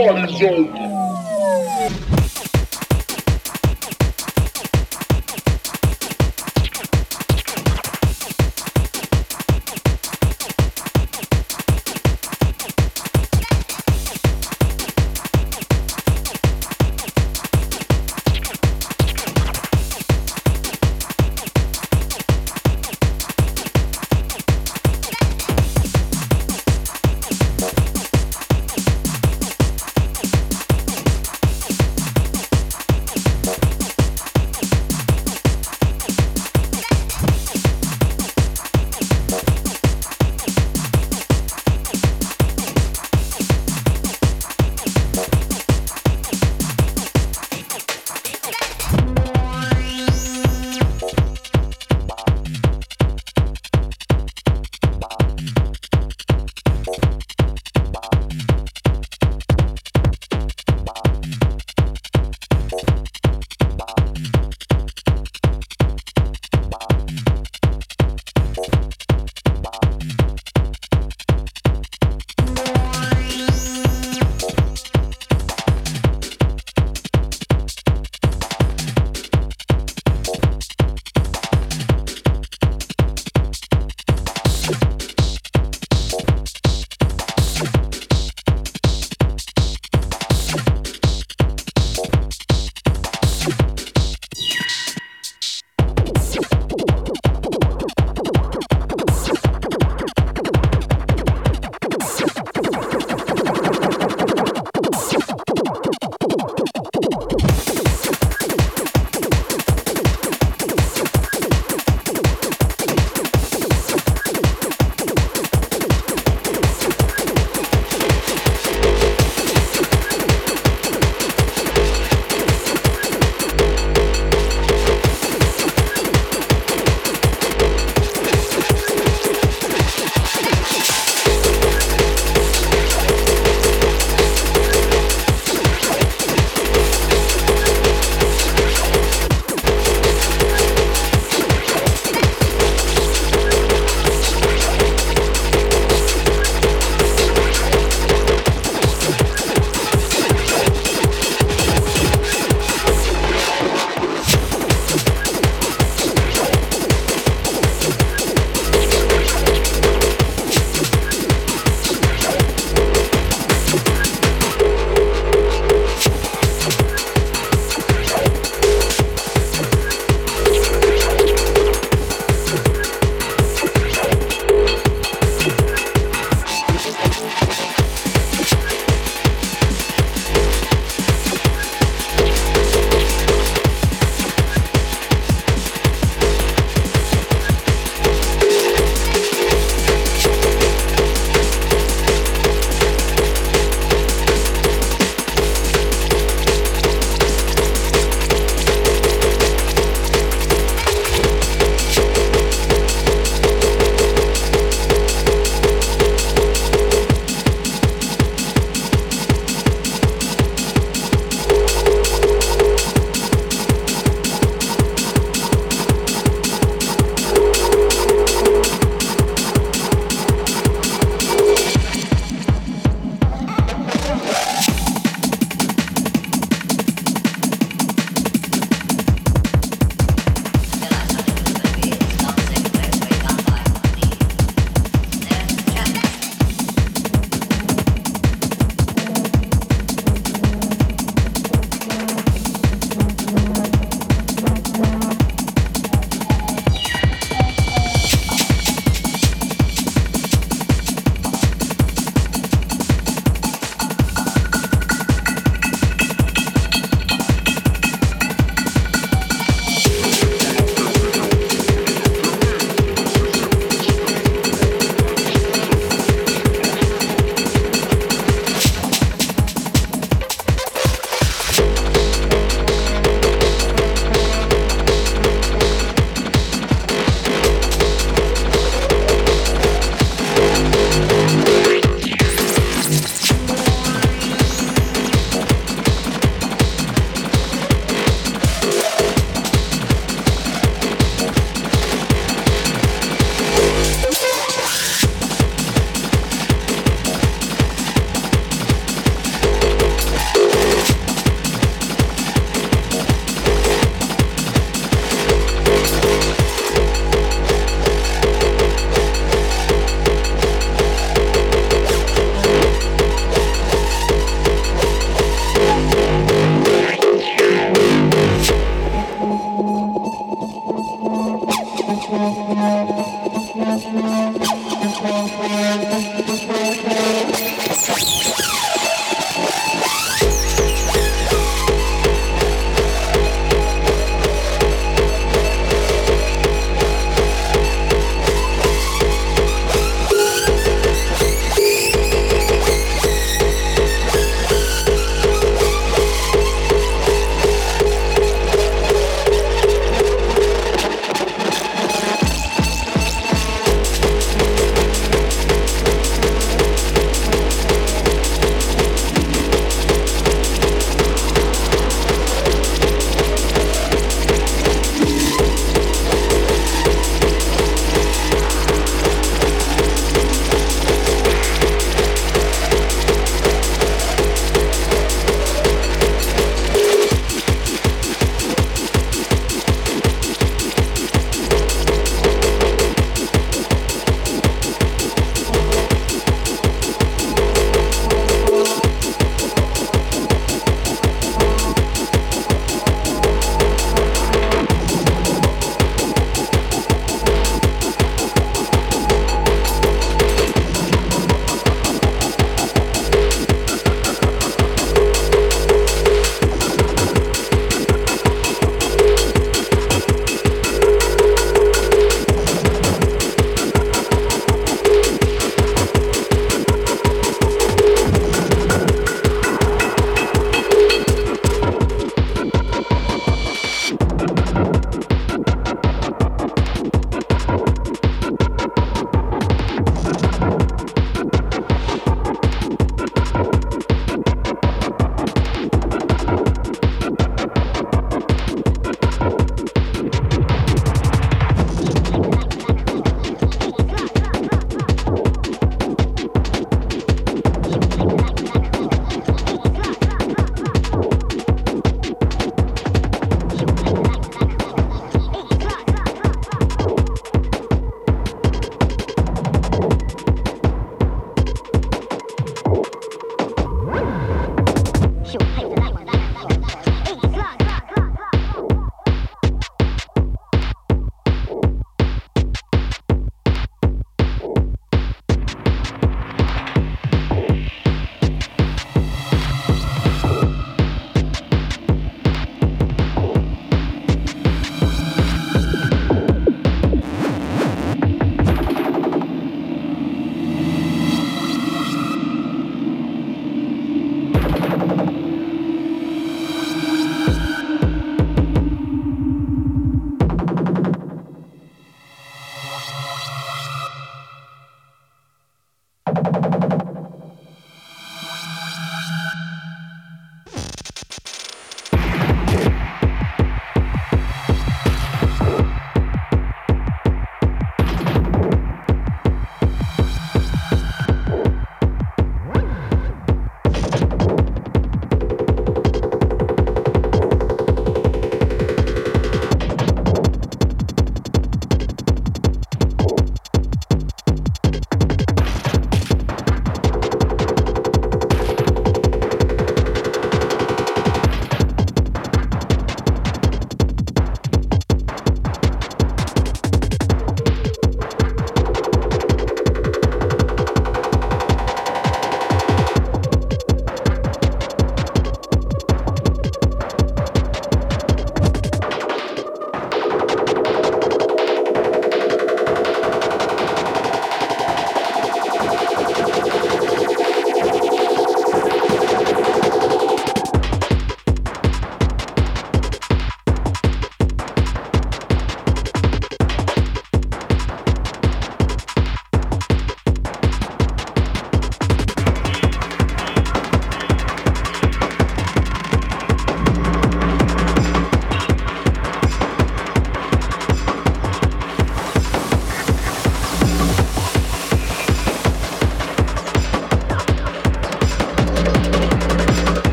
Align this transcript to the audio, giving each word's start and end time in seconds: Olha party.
Olha 0.00 0.26
party. 0.26 0.89